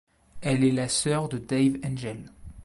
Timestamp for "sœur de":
0.89-1.37